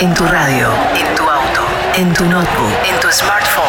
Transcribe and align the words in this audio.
En 0.00 0.14
tu 0.14 0.24
radio, 0.24 0.68
en 0.94 1.14
tu 1.16 1.28
auto, 1.28 1.66
en 1.96 2.12
tu 2.14 2.24
notebook, 2.24 2.72
en 2.88 3.00
tu 3.00 3.08
smartphone. 3.10 3.64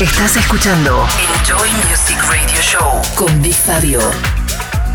Estás 0.00 0.36
escuchando 0.36 1.06
Enjoy 1.38 1.70
Music 1.88 2.20
Radio 2.28 2.60
Show 2.60 3.02
con 3.14 3.40
Big 3.40 3.54
Fabio. 3.54 4.00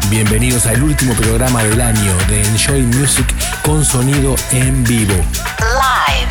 Bienvenidos 0.10 0.66
al 0.66 0.84
último 0.84 1.14
programa 1.14 1.64
del 1.64 1.80
año 1.80 2.14
de 2.28 2.42
Enjoy 2.42 2.82
Music 2.82 3.26
con 3.64 3.86
sonido 3.86 4.36
en 4.52 4.84
vivo. 4.84 5.16
Live. 5.60 6.30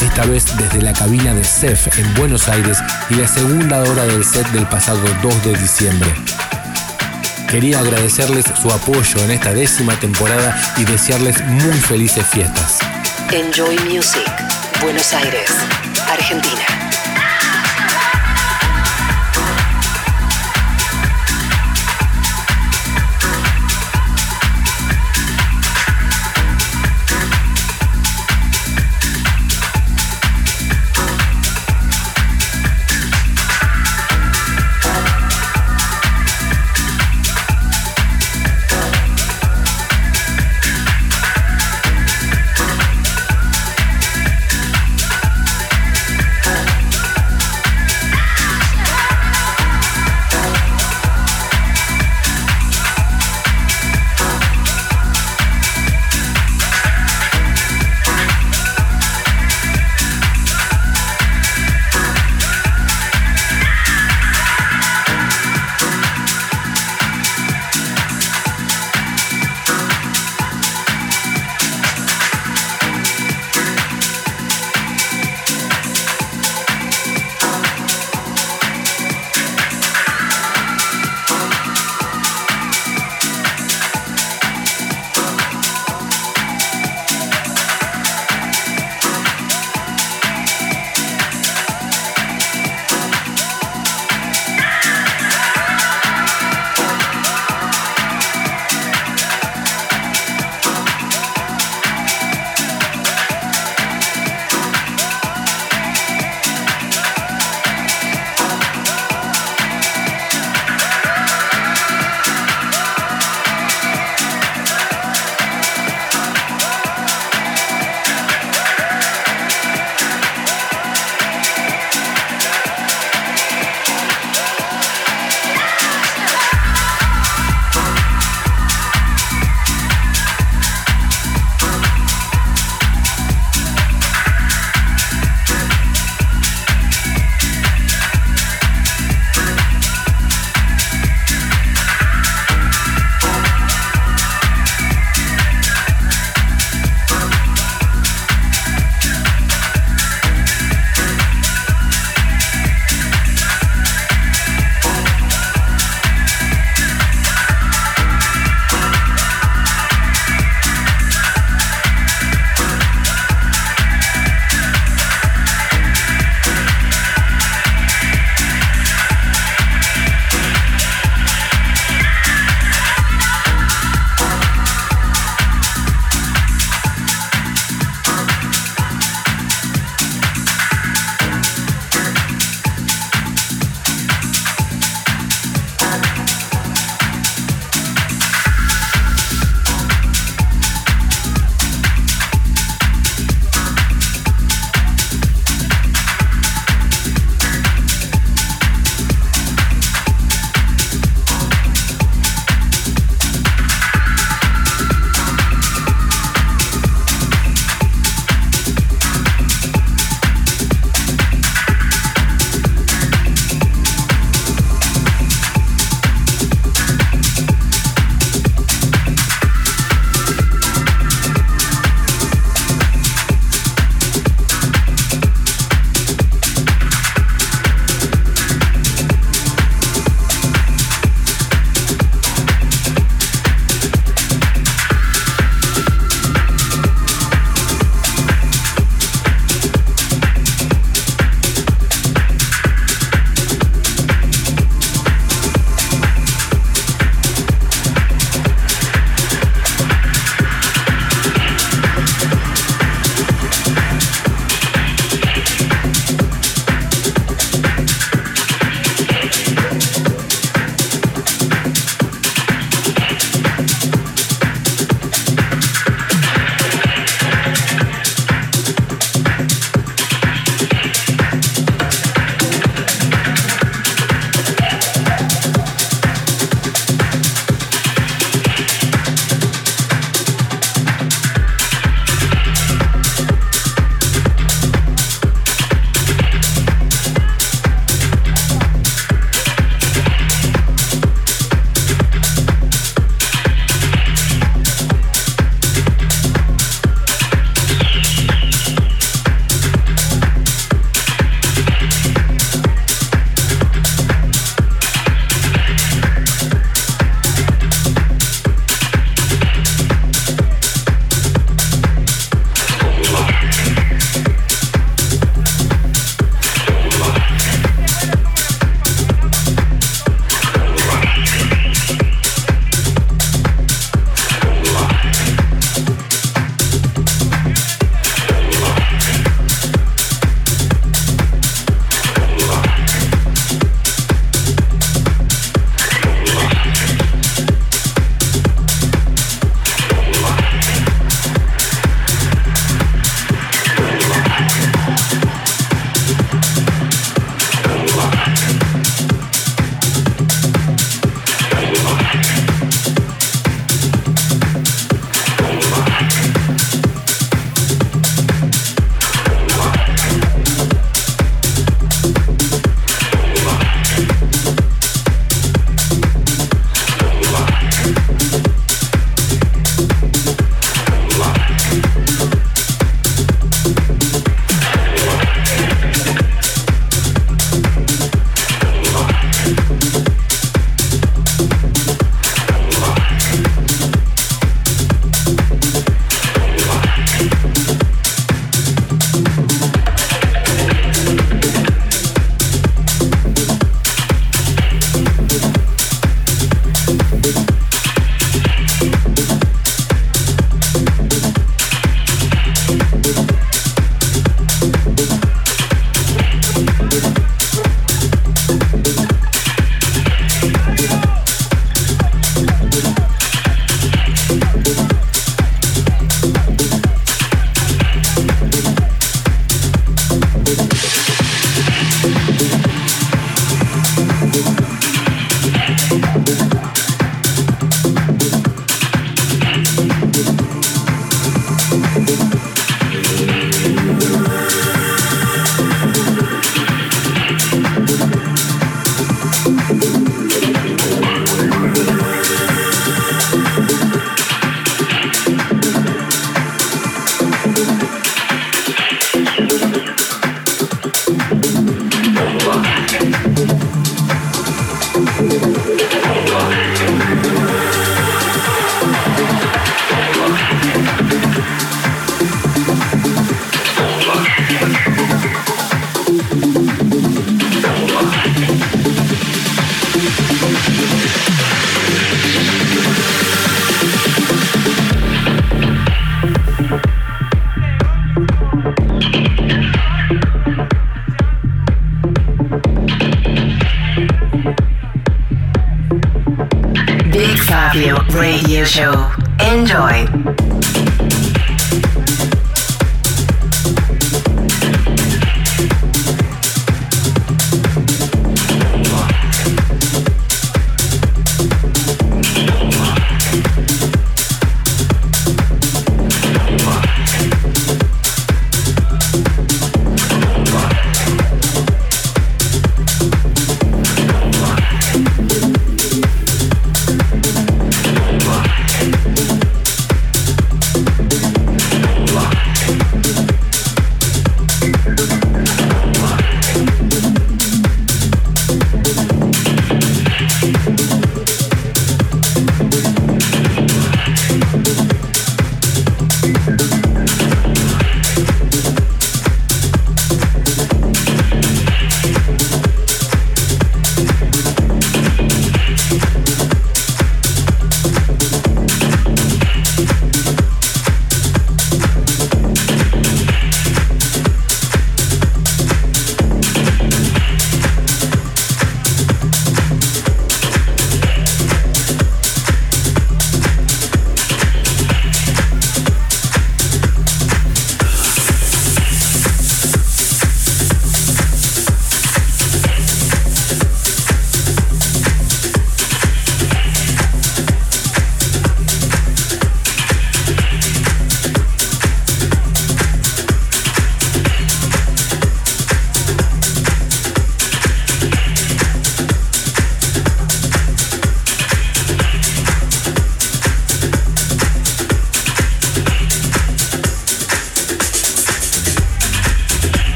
Esta 0.00 0.24
vez 0.26 0.56
desde 0.56 0.82
la 0.82 0.92
cabina 0.92 1.32
de 1.34 1.44
CEF 1.44 1.96
en 1.98 2.14
Buenos 2.14 2.48
Aires 2.48 2.78
y 3.10 3.14
la 3.14 3.28
segunda 3.28 3.80
hora 3.80 4.02
del 4.06 4.24
set 4.24 4.48
del 4.48 4.66
pasado 4.66 5.02
2 5.22 5.44
de 5.44 5.54
diciembre. 5.54 6.12
Quería 7.52 7.80
agradecerles 7.80 8.46
su 8.62 8.70
apoyo 8.70 9.22
en 9.24 9.32
esta 9.32 9.52
décima 9.52 9.94
temporada 10.00 10.58
y 10.78 10.86
desearles 10.86 11.44
muy 11.44 11.76
felices 11.76 12.24
fiestas. 12.26 12.78
Enjoy 13.30 13.76
Music. 13.80 14.24
Buenos 14.80 15.12
Aires, 15.12 15.50
Argentina. 16.08 16.81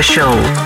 Radio 0.00 0.14
Show 0.14 0.59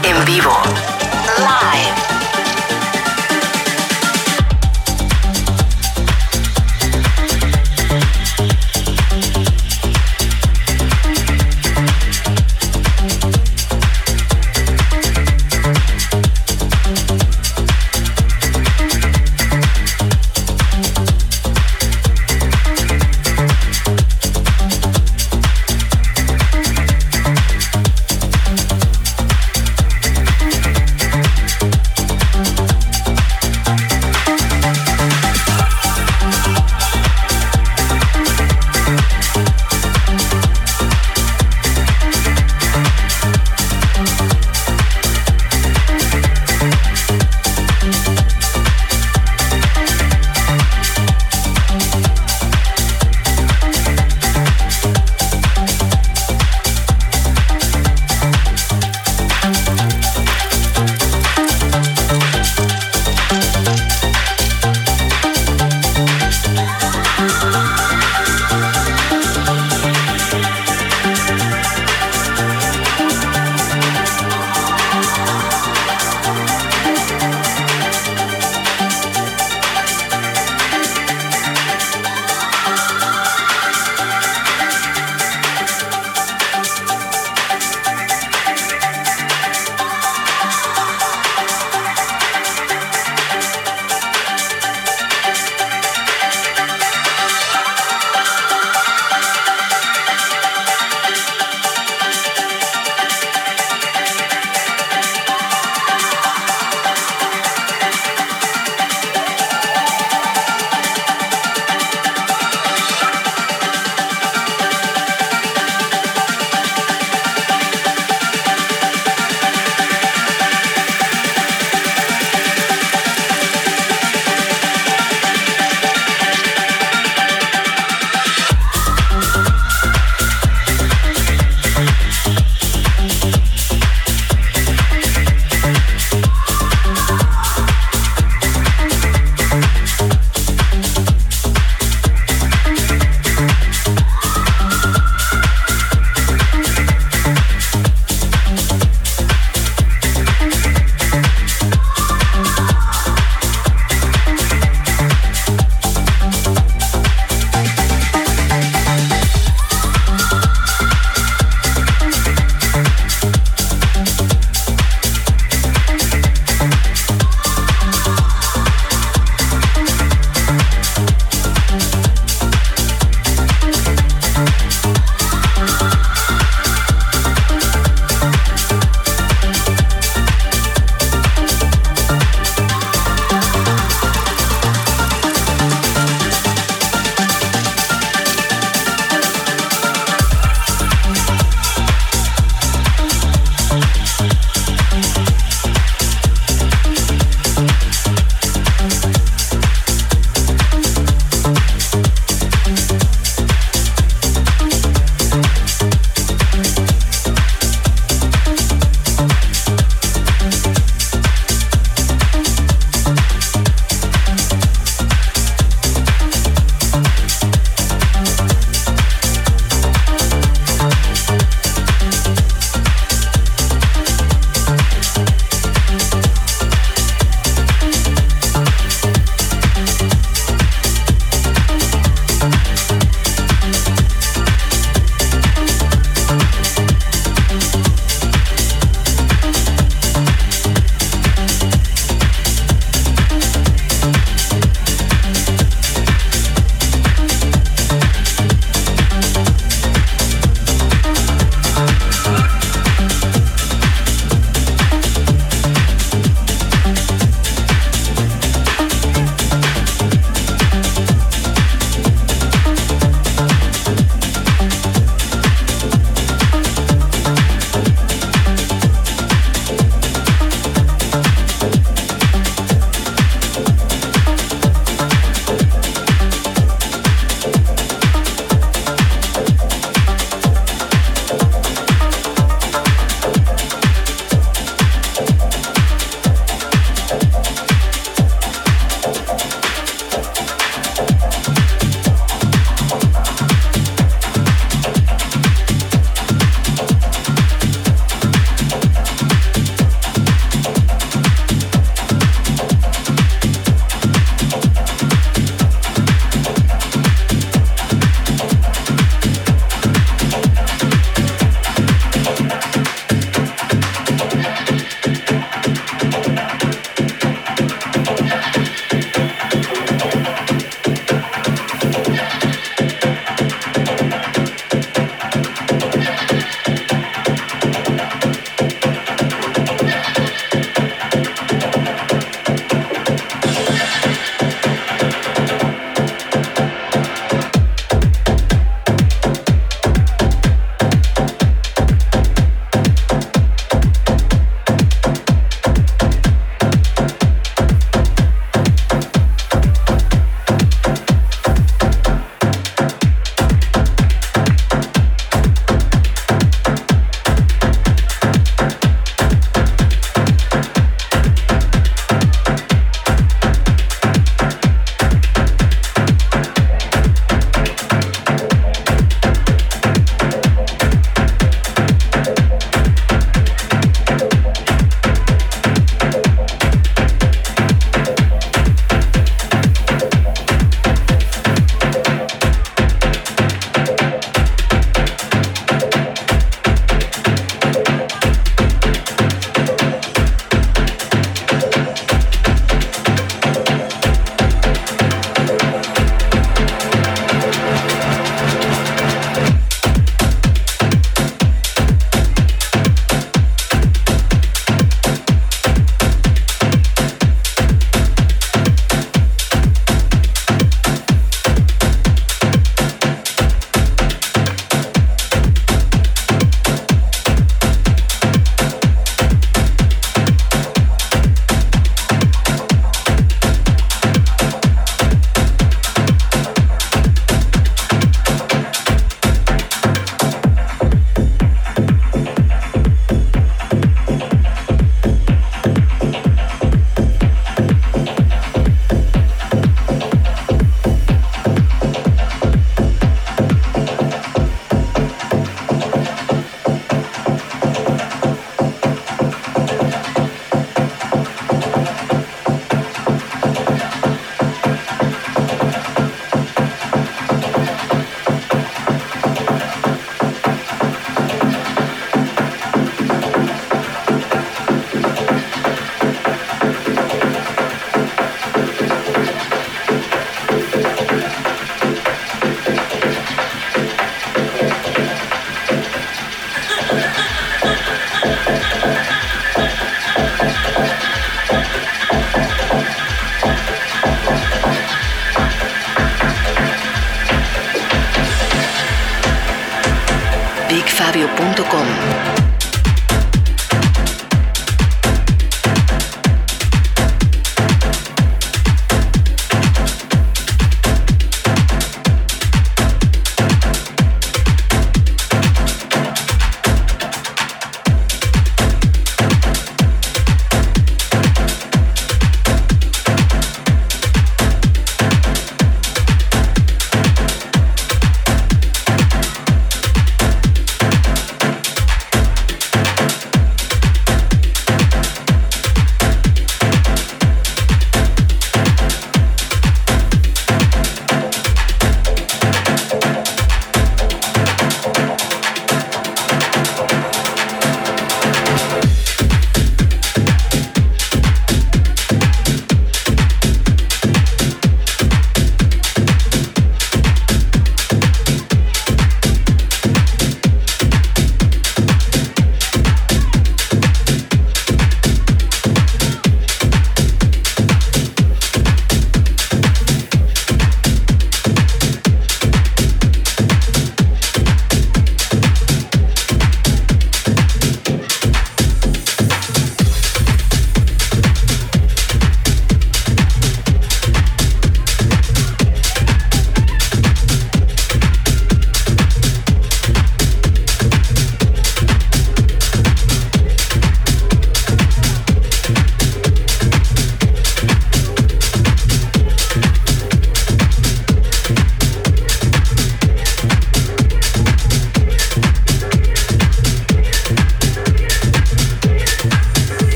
bigfabio.com. 490.94 492.43